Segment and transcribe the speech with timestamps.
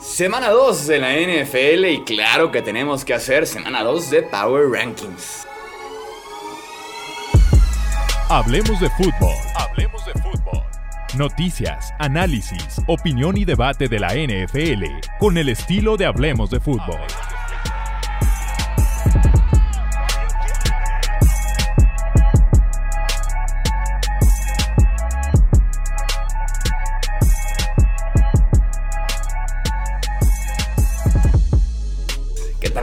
[0.00, 4.70] Semana 2 de la NFL y claro que tenemos que hacer semana 2 de Power
[4.70, 5.44] Rankings.
[8.28, 9.34] Hablemos de fútbol.
[9.56, 10.62] Hablemos de fútbol.
[11.16, 14.84] Noticias, análisis, opinión y debate de la NFL
[15.18, 17.00] con el estilo de Hablemos de fútbol.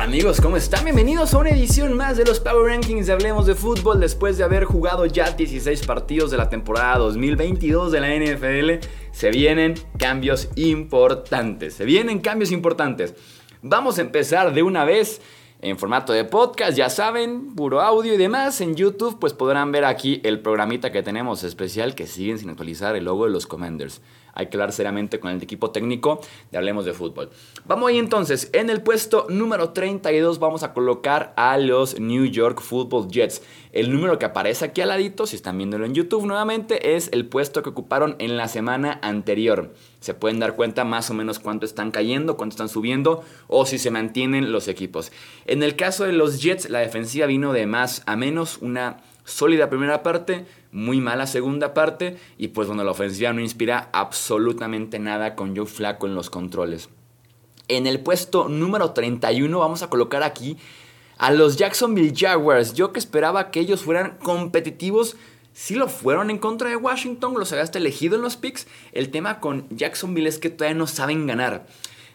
[0.06, 0.40] Amigos?
[0.40, 0.84] ¿Cómo están?
[0.84, 4.44] Bienvenidos a una edición más de los Power Rankings de Hablemos de Fútbol después de
[4.44, 8.88] haber jugado ya 16 partidos de la temporada 2022 de la NFL.
[9.12, 13.16] Se vienen cambios importantes, se vienen cambios importantes.
[13.64, 15.22] Vamos a empezar de una vez
[15.60, 18.62] en formato de podcast, ya saben, puro audio y demás.
[18.62, 22.96] En YouTube pues podrán ver aquí el programita que tenemos especial que siguen sin actualizar
[22.96, 24.04] el logo de los Commanders
[24.36, 27.30] hay que hablar seriamente con el equipo técnico de Hablemos de Fútbol.
[27.66, 32.62] Vamos ahí entonces, en el puesto número 32 vamos a colocar a los New York
[32.62, 33.42] Football Jets.
[33.72, 37.26] El número que aparece aquí al ladito, si están viéndolo en YouTube nuevamente, es el
[37.28, 39.74] puesto que ocuparon en la semana anterior.
[40.00, 43.78] Se pueden dar cuenta más o menos cuánto están cayendo, cuánto están subiendo o si
[43.78, 45.12] se mantienen los equipos.
[45.46, 49.70] En el caso de los Jets, la defensiva vino de más a menos, una sólida
[49.70, 55.36] primera parte, muy mala segunda parte y pues bueno, la ofensiva no inspira absolutamente nada
[55.36, 56.90] con Joe Flaco en los controles.
[57.68, 60.58] En el puesto número 31 vamos a colocar aquí
[61.18, 62.74] a los Jacksonville Jaguars.
[62.74, 65.16] Yo que esperaba que ellos fueran competitivos,
[65.54, 68.68] si lo fueron en contra de Washington, los había hasta elegido en los picks.
[68.92, 71.66] El tema con Jacksonville es que todavía no saben ganar.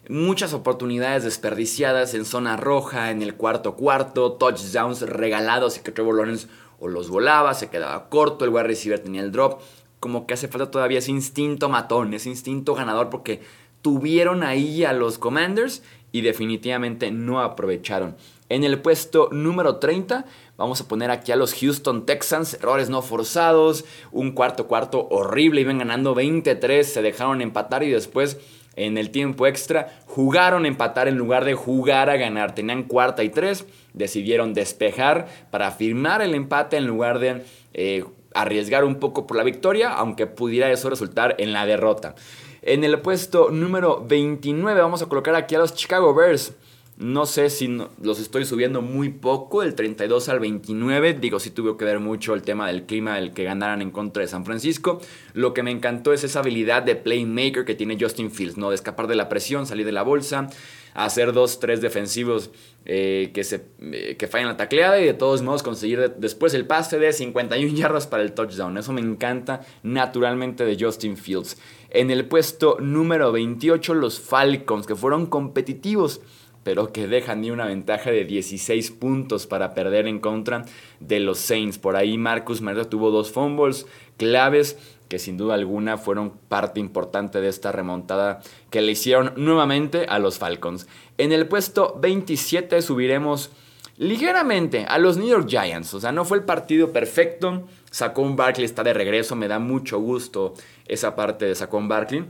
[0.08, 6.16] Muchas oportunidades desperdiciadas en zona roja, en el cuarto cuarto, touchdowns regalados y que Trevor
[6.16, 6.48] Lawrence
[6.80, 9.60] o los volaba, se quedaba corto, el wide receiver tenía el drop.
[10.00, 13.42] Como que hace falta todavía ese instinto matón, ese instinto ganador, porque
[13.82, 18.16] tuvieron ahí a los Commanders y definitivamente no aprovecharon.
[18.48, 20.24] En el puesto número 30
[20.56, 25.60] vamos a poner aquí a los Houston Texans, errores no forzados, un cuarto cuarto horrible,
[25.60, 28.38] iban ganando 23, se dejaron empatar y después
[28.76, 32.54] en el tiempo extra jugaron a empatar en lugar de jugar a ganar.
[32.54, 37.42] Tenían cuarta y tres, decidieron despejar para firmar el empate en lugar de
[37.74, 42.14] eh, arriesgar un poco por la victoria, aunque pudiera eso resultar en la derrota.
[42.62, 46.52] En el puesto número 29 vamos a colocar aquí a los Chicago Bears.
[46.98, 47.66] No sé si
[48.02, 51.14] los estoy subiendo muy poco, del 32 al 29.
[51.14, 54.20] Digo, sí tuvo que ver mucho el tema del clima, el que ganaran en contra
[54.20, 55.00] de San Francisco.
[55.32, 58.68] Lo que me encantó es esa habilidad de playmaker que tiene Justin Fields, ¿no?
[58.68, 60.50] De escapar de la presión, salir de la bolsa,
[60.92, 62.50] hacer dos, tres defensivos
[62.86, 66.66] eh, que, se, eh, que fallan la tacleada y de todos modos conseguir después el
[66.66, 68.78] pase de 51 yardas para el touchdown.
[68.78, 71.58] Eso me encanta naturalmente de Justin Fields.
[71.90, 76.20] En el puesto número 28, los Falcons, que fueron competitivos
[76.62, 80.64] pero que dejan ni una ventaja de 16 puntos para perder en contra
[81.00, 81.78] de los Saints.
[81.78, 83.86] Por ahí Marcus Mariota tuvo dos fumbles
[84.18, 84.76] claves
[85.10, 88.40] que sin duda alguna fueron parte importante de esta remontada
[88.70, 90.86] que le hicieron nuevamente a los Falcons.
[91.18, 93.50] En el puesto 27 subiremos
[93.96, 95.94] ligeramente a los New York Giants.
[95.94, 97.66] O sea, no fue el partido perfecto.
[97.90, 99.34] Saquon Barkley está de regreso.
[99.34, 100.54] Me da mucho gusto
[100.86, 102.26] esa parte de Saquon Barkley.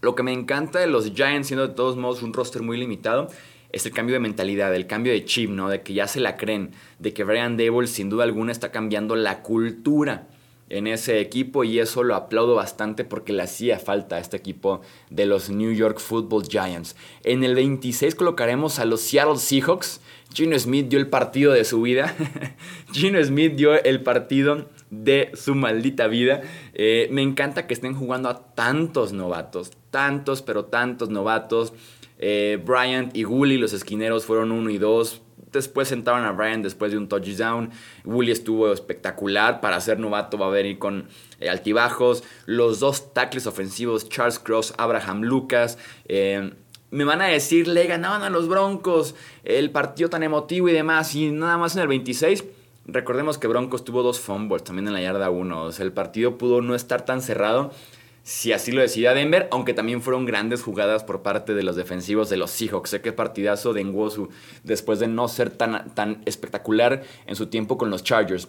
[0.00, 3.28] Lo que me encanta de los Giants, siendo de todos modos un roster muy limitado,
[3.70, 5.68] es el cambio de mentalidad, el cambio de chip, ¿no?
[5.68, 9.14] De que ya se la creen, de que Brian Dable sin duda alguna está cambiando
[9.14, 10.26] la cultura
[10.70, 14.80] en ese equipo y eso lo aplaudo bastante porque le hacía falta a este equipo
[15.10, 16.96] de los New York Football Giants.
[17.24, 20.00] En el 26 colocaremos a los Seattle Seahawks.
[20.32, 22.14] Gino Smith dio el partido de su vida.
[22.92, 26.40] Gino Smith dio el partido de su maldita vida.
[26.72, 31.72] Eh, me encanta que estén jugando a tantos novatos, tantos, pero tantos novatos.
[32.18, 35.22] Eh, Bryant y Woolley, los esquineros, fueron uno y dos.
[35.52, 37.70] Después sentaron a Bryant después de un touchdown.
[38.04, 39.60] Woolley estuvo espectacular.
[39.60, 41.08] Para ser novato va a venir con
[41.40, 42.22] eh, altibajos.
[42.46, 45.78] Los dos tackles ofensivos, Charles Cross, Abraham Lucas.
[46.08, 49.14] me van a decir, le ganaban a los Broncos.
[49.44, 51.14] El partido tan emotivo y demás.
[51.14, 52.44] Y nada más en el 26
[52.92, 55.64] Recordemos que Broncos tuvo dos fumbles también en la yarda 1.
[55.64, 57.72] O sea, el partido pudo no estar tan cerrado
[58.22, 62.28] si así lo decidía Denver, aunque también fueron grandes jugadas por parte de los defensivos
[62.28, 62.90] de los Seahawks.
[62.90, 64.28] Sé que partidazo de Nwosu
[64.62, 68.48] después de no ser tan, tan espectacular en su tiempo con los Chargers.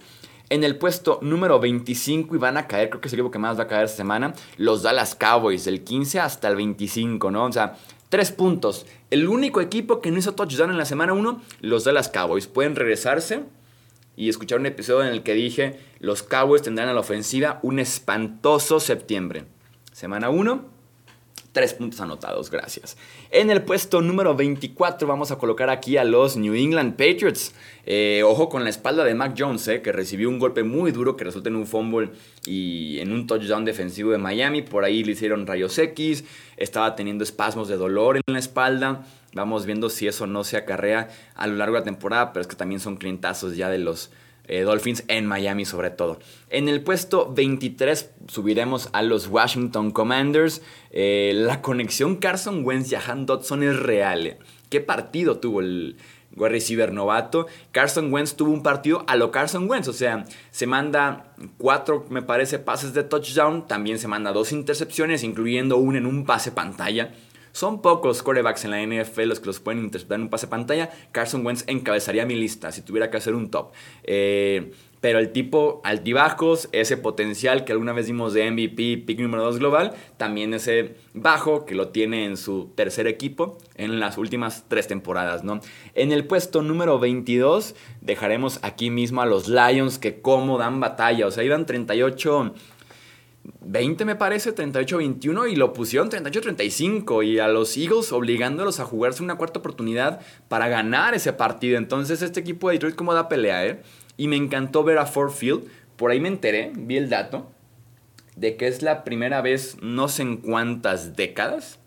[0.49, 3.39] En el puesto número 25 y van a caer, creo que es el equipo que
[3.39, 7.45] más va a caer esta semana, los Dallas Cowboys, del 15 hasta el 25, ¿no?
[7.45, 7.77] O sea,
[8.09, 8.85] tres puntos.
[9.09, 12.47] El único equipo que no hizo touchdown en la semana 1, los Dallas Cowboys.
[12.47, 13.45] Pueden regresarse
[14.17, 17.79] y escuchar un episodio en el que dije, los Cowboys tendrán a la ofensiva un
[17.79, 19.45] espantoso septiembre.
[19.91, 20.81] Semana 1,
[21.51, 22.95] Tres puntos anotados, gracias.
[23.29, 27.53] En el puesto número 24 vamos a colocar aquí a los New England Patriots.
[27.85, 31.17] Eh, ojo con la espalda de Mac Jones, eh, que recibió un golpe muy duro
[31.17, 32.11] que resulta en un fumble
[32.45, 34.61] y en un touchdown defensivo de Miami.
[34.61, 36.23] Por ahí le hicieron rayos X,
[36.55, 39.05] estaba teniendo espasmos de dolor en la espalda.
[39.33, 42.47] Vamos viendo si eso no se acarrea a lo largo de la temporada, pero es
[42.47, 44.09] que también son clientazos ya de los
[44.51, 46.19] eh, Dolphins en Miami sobre todo.
[46.49, 50.61] En el puesto 23 subiremos a los Washington Commanders.
[50.91, 54.27] Eh, la conexión Carson Wentz y Han Dodson es real.
[54.27, 54.37] Eh.
[54.69, 55.95] ¿Qué partido tuvo el
[56.35, 57.47] wide receiver novato?
[57.71, 62.21] Carson Wentz tuvo un partido a lo Carson Wentz, o sea, se manda cuatro, me
[62.21, 67.13] parece, pases de touchdown, también se manda dos intercepciones, incluyendo una en un pase pantalla.
[67.51, 70.89] Son pocos corebacks en la NFL los que los pueden interpretar en un pase pantalla.
[71.11, 73.71] Carson Wentz encabezaría mi lista si tuviera que hacer un top.
[74.03, 74.71] Eh,
[75.01, 79.57] pero el tipo altibajos, ese potencial que alguna vez vimos de MVP, pick número 2
[79.57, 84.87] global, también ese bajo que lo tiene en su tercer equipo en las últimas tres
[84.87, 85.59] temporadas, ¿no?
[85.95, 91.25] En el puesto número 22 dejaremos aquí mismo a los Lions que como dan batalla,
[91.25, 92.53] o sea, iban 38
[93.43, 99.23] 20 me parece, 38-21 y lo pusieron 38-35 y a los Eagles obligándolos a jugarse
[99.23, 101.77] una cuarta oportunidad para ganar ese partido.
[101.77, 103.81] Entonces este equipo de Detroit como da pelea, ¿eh?
[104.17, 105.63] Y me encantó ver a Ford Field,
[105.95, 107.49] por ahí me enteré, vi el dato,
[108.35, 111.79] de que es la primera vez no sé en cuántas décadas,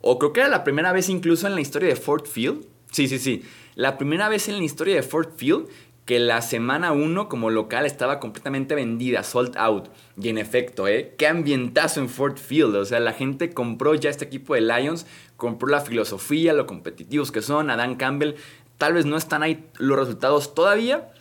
[0.00, 3.06] o creo que era la primera vez incluso en la historia de Ford Field, sí,
[3.08, 3.42] sí, sí,
[3.74, 5.68] la primera vez en la historia de Ford Field
[6.10, 9.90] que la semana 1 como local estaba completamente vendida, sold out.
[10.20, 11.14] Y en efecto, ¿eh?
[11.16, 12.74] Qué ambientazo en Ford Field.
[12.74, 17.30] O sea, la gente compró ya este equipo de Lions, compró la filosofía, lo competitivos
[17.30, 18.34] que son, Adam Campbell.
[18.76, 21.12] Tal vez no están ahí los resultados todavía,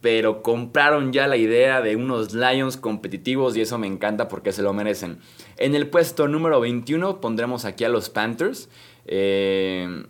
[0.00, 4.62] pero compraron ya la idea de unos Lions competitivos y eso me encanta porque se
[4.62, 5.20] lo merecen.
[5.56, 8.68] En el puesto número 21 pondremos aquí a los Panthers.
[9.06, 10.04] Eh,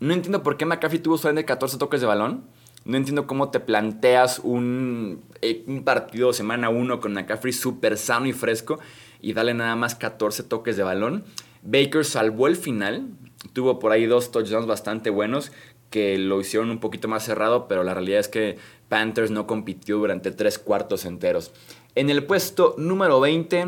[0.00, 2.55] no entiendo por qué McAfee tuvo solamente 14 toques de balón.
[2.86, 8.26] No entiendo cómo te planteas un, eh, un partido semana 1 con McCaffrey súper sano
[8.26, 8.78] y fresco
[9.20, 11.24] y dale nada más 14 toques de balón.
[11.62, 13.08] Baker salvó el final,
[13.52, 15.50] tuvo por ahí dos touchdowns bastante buenos
[15.90, 18.56] que lo hicieron un poquito más cerrado, pero la realidad es que
[18.88, 21.50] Panthers no compitió durante tres cuartos enteros.
[21.96, 23.66] En el puesto número 20,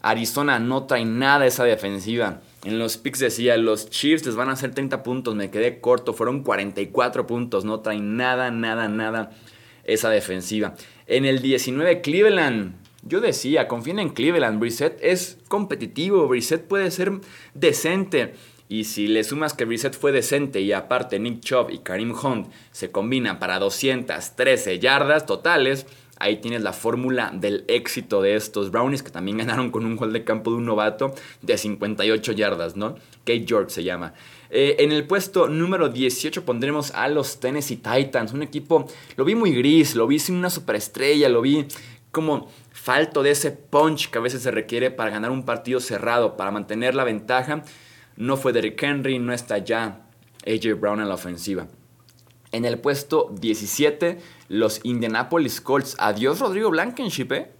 [0.00, 2.40] Arizona no trae nada esa defensiva.
[2.64, 6.12] En los picks decía, los Chiefs les van a hacer 30 puntos, me quedé corto,
[6.12, 9.30] fueron 44 puntos, no traen nada, nada, nada
[9.84, 10.74] esa defensiva.
[11.06, 17.12] En el 19 Cleveland, yo decía, confíen en Cleveland, Brissett es competitivo, Brissett puede ser
[17.54, 18.34] decente.
[18.68, 22.52] Y si le sumas que Brissett fue decente y aparte Nick Chubb y Karim Hunt
[22.70, 25.86] se combinan para 213 yardas totales,
[26.20, 30.12] Ahí tienes la fórmula del éxito de estos Brownies, que también ganaron con un gol
[30.12, 32.94] de campo de un novato de 58 yardas, ¿no?
[33.24, 34.12] Kate York se llama.
[34.50, 38.86] Eh, en el puesto número 18 pondremos a los Tennessee Titans, un equipo,
[39.16, 41.66] lo vi muy gris, lo vi sin una superestrella, lo vi
[42.12, 46.36] como falto de ese punch que a veces se requiere para ganar un partido cerrado,
[46.36, 47.62] para mantener la ventaja.
[48.16, 50.06] No fue Derrick Henry, no está ya
[50.46, 51.66] AJ Brown en la ofensiva.
[52.52, 54.18] En el puesto 17,
[54.48, 55.96] los Indianapolis Colts.
[55.98, 57.50] Adiós Rodrigo Blankenship, ¿eh?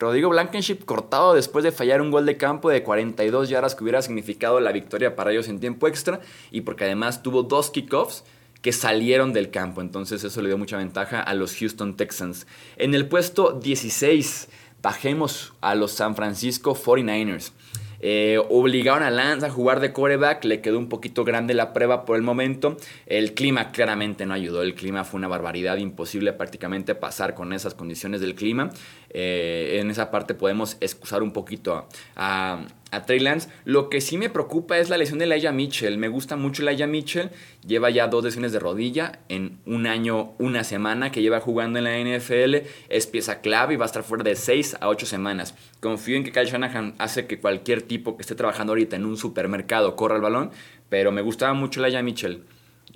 [0.00, 4.00] Rodrigo Blankenship cortado después de fallar un gol de campo de 42 yardas que hubiera
[4.00, 8.24] significado la victoria para ellos en tiempo extra y porque además tuvo dos kickoffs
[8.62, 9.80] que salieron del campo.
[9.80, 12.46] Entonces eso le dio mucha ventaja a los Houston Texans.
[12.76, 14.48] En el puesto 16
[14.80, 17.52] bajemos a los San Francisco 49ers.
[18.00, 22.04] Eh, obligaron a Lance a jugar de coreback, le quedó un poquito grande la prueba
[22.04, 22.76] por el momento.
[23.06, 27.74] El clima claramente no ayudó, el clima fue una barbaridad, imposible prácticamente pasar con esas
[27.74, 28.70] condiciones del clima.
[29.10, 33.48] Eh, en esa parte podemos excusar un poquito a a Trey Lance.
[33.64, 35.98] Lo que sí me preocupa es la lesión de Laia Mitchell.
[35.98, 37.30] Me gusta mucho Laia Mitchell.
[37.66, 41.84] Lleva ya dos lesiones de rodilla en un año, una semana que lleva jugando en
[41.84, 42.66] la NFL.
[42.88, 45.54] Es pieza clave y va a estar fuera de 6 a 8 semanas.
[45.80, 49.16] Confío en que Kyle Shanahan hace que cualquier tipo que esté trabajando ahorita en un
[49.16, 50.50] supermercado corra el balón.
[50.88, 52.44] Pero me gustaba mucho Laia Mitchell.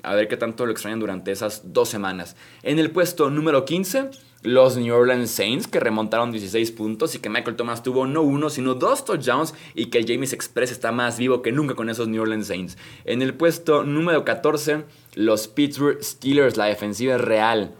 [0.03, 2.37] A ver qué tanto lo extrañan durante esas dos semanas.
[2.63, 4.11] En el puesto número 15
[4.45, 8.51] los New Orleans Saints, que remontaron 16 puntos y que Michael Thomas tuvo no uno,
[8.51, 12.21] sino dos touchdowns y que James Express está más vivo que nunca con esos New
[12.21, 12.77] Orleans Saints.
[13.07, 14.85] En el puesto número 14,
[15.15, 17.75] los Pittsburgh Steelers, la defensiva es real.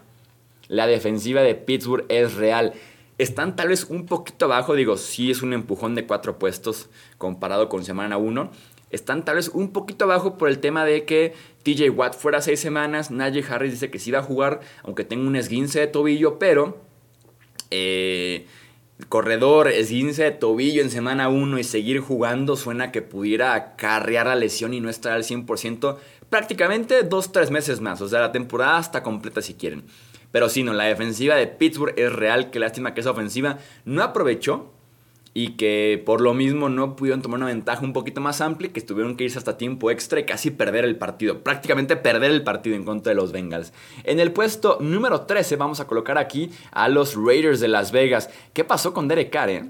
[0.67, 2.73] La defensiva de Pittsburgh es real.
[3.19, 7.69] Están tal vez un poquito abajo, digo, sí es un empujón de cuatro puestos comparado
[7.69, 8.49] con semana 1,
[8.95, 11.33] están tal vez un poquito abajo por el tema de que
[11.63, 13.11] TJ Watt fuera seis semanas.
[13.11, 16.81] Najee Harris dice que sí va a jugar, aunque tenga un esguince de tobillo, pero
[17.71, 18.45] eh,
[19.09, 24.35] corredor, esguince de tobillo en semana 1 y seguir jugando, suena que pudiera acarrear la
[24.35, 25.97] lesión y no estar al 100%
[26.29, 28.01] prácticamente 2-3 meses más.
[28.01, 29.83] O sea, la temporada está completa si quieren.
[30.31, 32.51] Pero sí, no, la defensiva de Pittsburgh es real.
[32.51, 34.73] Qué lástima que esa ofensiva no aprovechó
[35.37, 38.79] y que por lo mismo no pudieron tomar una ventaja un poquito más amplia, que
[38.79, 42.77] tuvieron que irse hasta tiempo extra y casi perder el partido, prácticamente perder el partido
[42.77, 43.73] en contra de los Bengals.
[44.05, 48.29] En el puesto número 13 vamos a colocar aquí a los Raiders de Las Vegas.
[48.53, 49.49] ¿Qué pasó con Derek Carr?
[49.49, 49.69] Eh?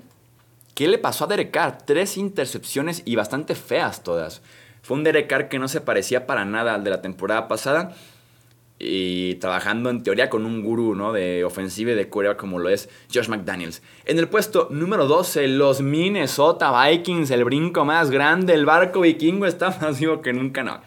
[0.76, 1.80] ¿Qué le pasó a Derek Carr?
[1.84, 4.44] Tres intercepciones y bastante feas todas.
[4.84, 7.96] Fue un Derek Carr que no se parecía para nada al de la temporada pasada
[8.86, 11.14] y trabajando en teoría con un gurú ¿no?
[11.14, 13.82] de ofensiva y de Corea como lo es Josh McDaniels.
[14.06, 19.46] En el puesto número 12, los Minnesota Vikings, el brinco más grande, el barco vikingo
[19.46, 20.64] está más vivo que nunca.
[20.64, 20.82] No,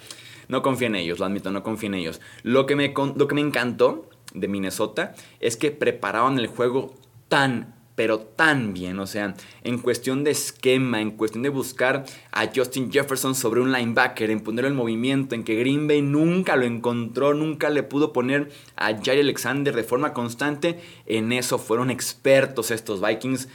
[0.49, 2.21] no confío en ellos, lo admito, no confío en ellos.
[2.43, 6.95] Lo que me, lo que me encantó de Minnesota es que preparaban el juego
[7.29, 9.01] tan, pero tan bien.
[9.01, 13.73] O sea, en cuestión de esquema, en cuestión de buscar a Justin Jefferson sobre un
[13.73, 18.13] linebacker, en ponerlo en movimiento, en que Green Bay nunca lo encontró, nunca le pudo
[18.13, 20.79] poner a Jair Alexander de forma constante.
[21.07, 23.49] En eso fueron expertos estos Vikings.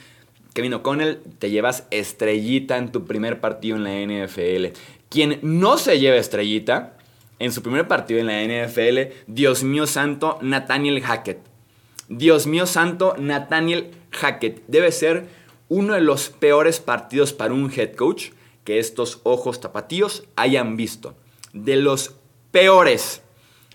[0.52, 4.78] Kevin O'Connell, te llevas estrellita en tu primer partido en la NFL.
[5.08, 6.98] Quien no se lleva estrellita
[7.38, 11.53] en su primer partido en la NFL, Dios mío santo, Nathaniel Hackett
[12.08, 15.26] Dios mío santo, Nathaniel Hackett debe ser
[15.68, 18.30] uno de los peores partidos para un head coach
[18.64, 21.14] que estos ojos tapatíos hayan visto.
[21.52, 22.16] De los
[22.50, 23.22] peores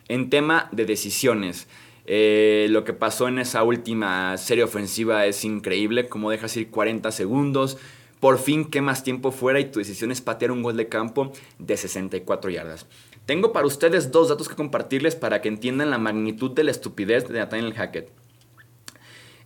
[0.08, 1.68] en tema de decisiones.
[2.06, 7.12] Eh, lo que pasó en esa última serie ofensiva es increíble, como dejas ir 40
[7.12, 7.78] segundos,
[8.20, 11.78] por fin quemas tiempo fuera y tu decisión es patear un gol de campo de
[11.78, 12.88] 64 yardas.
[13.30, 17.28] Tengo para ustedes dos datos que compartirles para que entiendan la magnitud de la estupidez
[17.28, 18.10] de Nathaniel Hackett.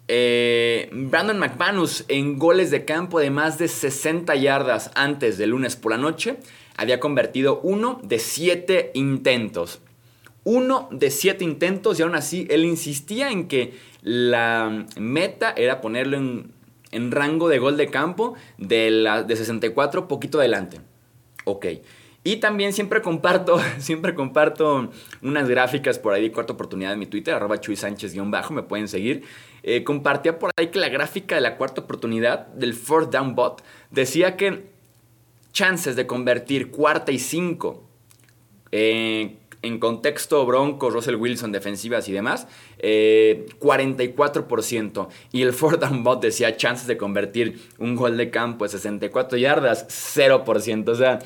[0.08, 5.76] Eh, Brandon McManus en goles de campo de más de 60 yardas antes del lunes
[5.76, 6.38] por la noche
[6.78, 9.82] había convertido uno de siete intentos.
[10.46, 16.16] Uno de siete intentos y aún así él insistía en que la meta era ponerlo
[16.16, 20.80] en, rango de gol de campo de, la, de 64 poquito adelante.
[21.44, 21.66] Ok.
[22.24, 24.90] Y también siempre comparto, siempre comparto
[25.22, 29.24] unas gráficas por ahí, cuarta oportunidad en mi Twitter, arroba Chuy Sánchez-bajo, me pueden seguir.
[29.64, 33.62] Eh, compartía por ahí que la gráfica de la cuarta oportunidad del fourth down bot
[33.92, 34.72] decía que
[35.52, 37.84] chances de convertir cuarta y cinco
[38.72, 42.48] eh, en contexto Broncos, Russell Wilson, defensivas y demás,
[42.82, 45.08] 44%.
[45.08, 48.70] Eh, y el fourth down bot decía chances de convertir un gol de campo de
[48.70, 50.90] 64 yardas, 0%.
[50.90, 51.20] O sea,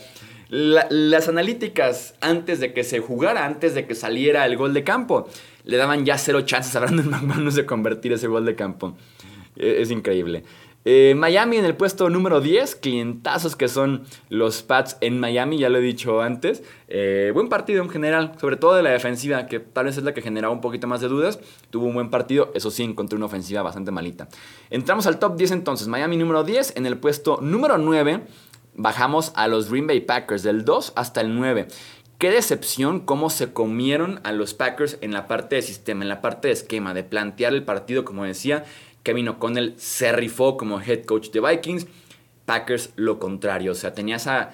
[0.50, 5.28] las analíticas antes de que se jugara, antes de que saliera el gol de campo,
[5.64, 8.96] le daban ya cero chances a Brandon McManus de convertir ese gol de campo.
[9.56, 10.44] E, es, increíble.
[10.86, 15.68] Eh, Miami en el puesto número 10, clientazos que son los Pats en Miami, ya
[15.68, 16.64] lo he dicho antes.
[16.88, 20.14] Eh, buen partido en general, sobre todo de la defensiva, que tal vez es la
[20.14, 21.42] que generaba un poquito más de dudas.
[21.72, 24.30] Tuvo un buen partido, eso sí, encontré una ofensiva bastante malita.
[24.70, 28.22] Entramos al top 10 entonces, Miami número 10, en el puesto número 9
[28.78, 31.68] bajamos a los Green Bay Packers del 2 hasta el 9.
[32.18, 36.22] Qué decepción cómo se comieron a los Packers en la parte de sistema, en la
[36.22, 38.64] parte de esquema, de plantear el partido, como decía.
[39.04, 41.88] Kevin O'Connell se rifó como head coach de Vikings.
[42.46, 43.74] Packers lo contrario.
[43.74, 44.52] O sea, tenías a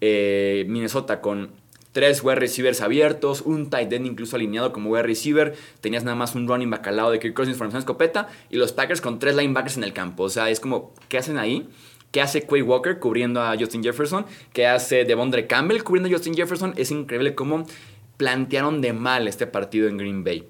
[0.00, 1.50] eh, Minnesota con
[1.92, 6.34] tres wide receivers abiertos, un tight end incluso alineado como wide receiver, tenías nada más
[6.34, 9.84] un running back de Kirk Cousins, formación escopeta, y los Packers con tres linebackers en
[9.84, 10.24] el campo.
[10.24, 11.66] O sea, es como, ¿qué hacen ahí?
[12.16, 14.24] ¿Qué hace Quay Walker cubriendo a Justin Jefferson?
[14.54, 16.72] ¿Qué hace Devondre Campbell cubriendo a Justin Jefferson?
[16.78, 17.66] Es increíble cómo
[18.16, 20.48] plantearon de mal este partido en Green Bay.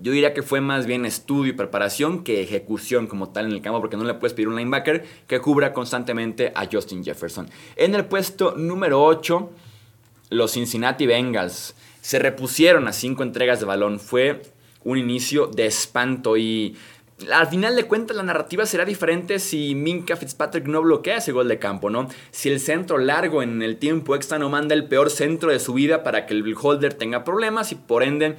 [0.00, 3.62] Yo diría que fue más bien estudio y preparación que ejecución como tal en el
[3.62, 7.48] campo, porque no le puedes pedir un linebacker que cubra constantemente a Justin Jefferson.
[7.74, 9.50] En el puesto número 8,
[10.30, 13.98] los Cincinnati Bengals se repusieron a cinco entregas de balón.
[13.98, 14.40] Fue
[14.84, 16.76] un inicio de espanto y
[17.32, 21.48] al final de cuentas la narrativa será diferente si Minka Fitzpatrick no bloquea ese gol
[21.48, 22.08] de campo, ¿no?
[22.30, 25.72] Si el centro largo en el tiempo extra no manda el peor centro de su
[25.72, 28.36] vida para que el holder tenga problemas y por ende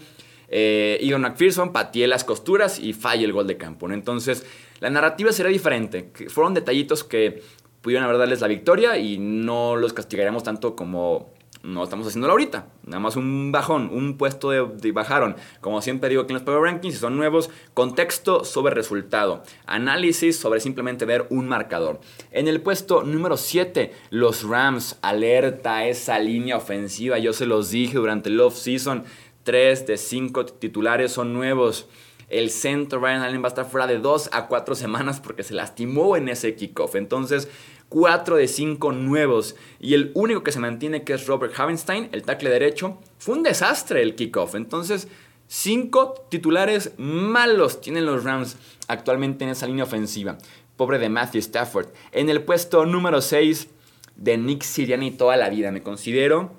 [0.50, 3.94] eh, McPherson patee las costuras y falle el gol de campo, ¿no?
[3.96, 4.46] Entonces
[4.80, 6.12] la narrativa será diferente.
[6.30, 7.42] Fueron detallitos que
[7.82, 12.68] pudieron haber darles la victoria y no los castigaremos tanto como no estamos haciéndolo ahorita.
[12.86, 15.36] Nada más un bajón, un puesto de, bajaron.
[15.62, 19.44] Como siempre digo que en los Power Rankings, si son nuevos, contexto sobre resultado.
[19.66, 22.00] Análisis sobre simplemente ver un marcador.
[22.32, 24.98] En el puesto número 7, los Rams.
[25.02, 27.18] Alerta esa línea ofensiva.
[27.18, 29.04] Yo se los dije durante el off-season.
[29.44, 31.88] 3 de 5 titulares son nuevos.
[32.30, 35.54] El centro Ryan Allen va a estar fuera de 2 a 4 semanas porque se
[35.54, 36.96] lastimó en ese kickoff.
[36.96, 37.48] Entonces,
[37.90, 39.56] 4 de 5 nuevos.
[39.80, 43.44] Y el único que se mantiene, que es Robert Havenstein, el tackle derecho, fue un
[43.44, 44.56] desastre el kickoff.
[44.56, 45.08] Entonces,
[45.48, 50.38] 5 titulares malos tienen los Rams actualmente en esa línea ofensiva.
[50.76, 51.88] Pobre de Matthew Stafford.
[52.12, 53.70] En el puesto número 6
[54.16, 55.72] de Nick Siriani toda la vida.
[55.72, 56.52] Me considero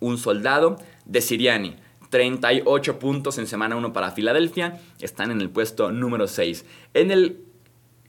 [0.00, 1.76] un soldado de Siriani.
[2.10, 4.80] 38 puntos en semana 1 para Filadelfia.
[5.00, 6.64] Están en el puesto número 6.
[6.94, 7.44] En el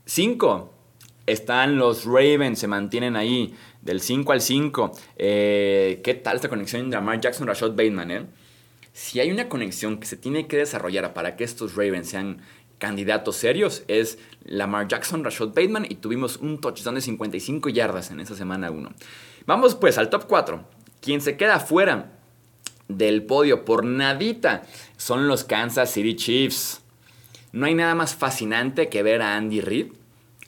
[0.05, 0.73] 5
[1.31, 2.59] están los Ravens.
[2.59, 4.91] Se mantienen ahí del 5 al 5.
[5.17, 8.11] Eh, ¿Qué tal esta conexión entre Lamar Jackson y Rashad Bateman?
[8.11, 8.25] Eh?
[8.93, 12.41] Si hay una conexión que se tiene que desarrollar para que estos Ravens sean
[12.77, 18.19] candidatos serios es Lamar Jackson, Rashad Bateman y tuvimos un touchdown de 55 yardas en
[18.19, 18.89] esa semana 1.
[19.45, 20.63] Vamos pues al top 4.
[21.01, 22.11] Quien se queda fuera
[22.87, 24.63] del podio por nadita
[24.97, 26.81] son los Kansas City Chiefs.
[27.51, 29.98] No hay nada más fascinante que ver a Andy Reid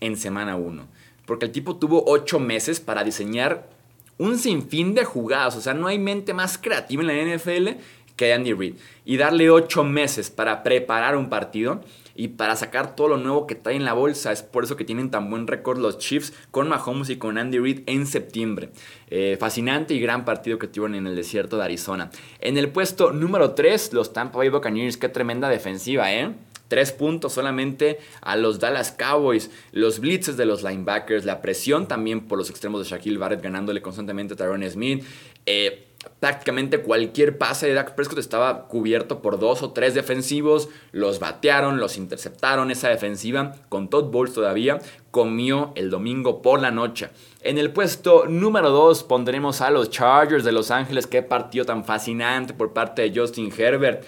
[0.02, 0.86] en semana 1.
[1.26, 3.70] Porque el tipo tuvo 8 meses para diseñar
[4.18, 5.56] un sinfín de jugadas.
[5.56, 7.80] O sea, no hay mente más creativa en la NFL
[8.16, 8.76] que Andy Reid.
[9.06, 11.82] Y darle 8 meses para preparar un partido
[12.16, 14.32] y para sacar todo lo nuevo que trae en la bolsa.
[14.32, 17.60] Es por eso que tienen tan buen récord los Chiefs con Mahomes y con Andy
[17.60, 18.70] Reid en septiembre.
[19.10, 22.12] Eh, fascinante y gran partido que tuvieron en el desierto de Arizona.
[22.40, 24.98] En el puesto número 3, los Tampa Bay Buccaneers.
[24.98, 26.34] Qué tremenda defensiva, ¿eh?
[26.72, 32.30] Tres puntos solamente a los Dallas Cowboys, los blitzes de los linebackers, la presión también
[32.30, 35.04] por los extremos de Shaquille Barrett ganándole constantemente a Tyrone Smith.
[35.46, 35.90] Eh,
[36.22, 41.82] prácticamente cualquier pase de Dak Prescott estaba cubierto por dos o tres defensivos, los batearon,
[41.82, 44.80] los interceptaron, esa defensiva con Todd Bowles todavía
[45.12, 47.10] comió el domingo por la noche.
[47.42, 51.84] En el puesto número 2 pondremos a los Chargers de Los Ángeles, qué partido tan
[51.84, 54.06] fascinante por parte de Justin Herbert.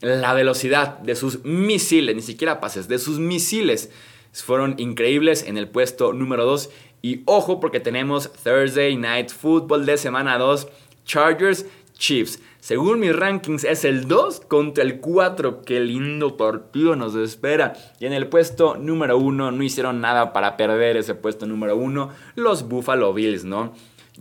[0.00, 3.90] La velocidad de sus misiles, ni siquiera pases, de sus misiles
[4.32, 6.70] fueron increíbles en el puesto número 2.
[7.02, 10.68] Y ojo porque tenemos Thursday Night Football de semana 2
[11.04, 12.40] Chargers, Chiefs.
[12.60, 15.62] Según mis rankings es el 2 contra el 4.
[15.62, 17.72] Qué lindo partido nos espera.
[17.98, 22.10] Y en el puesto número 1 no hicieron nada para perder ese puesto número 1
[22.36, 23.72] los Buffalo Bills, ¿no?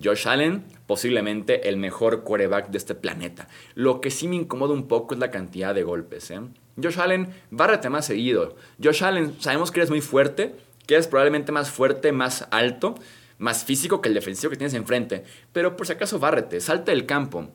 [0.02, 3.48] Josh Allen, posiblemente el mejor quarterback de este planeta.
[3.76, 6.42] Lo que sí me incomoda un poco es la cantidad de golpes, ¿eh?
[6.82, 8.56] Josh Allen, bárrate más seguido.
[8.82, 10.56] Josh Allen, sabemos que eres muy fuerte,
[10.86, 12.96] que eres probablemente más fuerte, más alto,
[13.40, 15.24] más físico que el defensivo que tienes enfrente.
[15.54, 17.50] Pero por si acaso bárrete, salte del campo.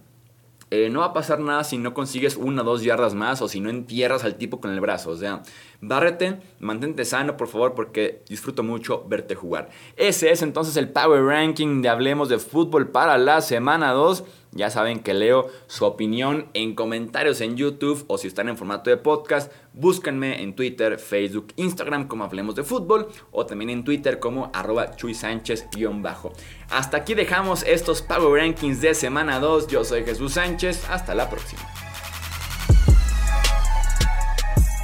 [0.75, 3.49] Eh, no va a pasar nada si no consigues una o dos yardas más o
[3.49, 5.11] si no entierras al tipo con el brazo.
[5.11, 5.43] O sea,
[5.83, 9.69] bárrete, mantente sano, por favor, porque disfruto mucho verte jugar.
[9.99, 14.25] Ese es entonces el Power Ranking de Hablemos de Fútbol para la semana 2.
[14.55, 18.91] Ya saben que leo su opinión en comentarios en YouTube o si están en formato
[18.91, 24.19] de podcast, búsquenme en Twitter, Facebook, Instagram como Hablemos de Fútbol o también en Twitter
[24.19, 26.33] como arroba Chuy Sánchez-bajo.
[26.71, 29.69] Hasta aquí dejamos estos Power Rankings de semana 2.
[29.69, 30.87] Yo soy Jesús Sánchez.
[30.91, 31.63] Hasta la próxima.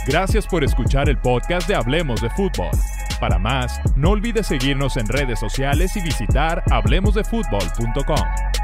[0.07, 2.71] Gracias por escuchar el podcast de Hablemos de Fútbol.
[3.21, 8.58] Para más, no olvides seguirnos en redes sociales y visitar hablemosdefutbol.com.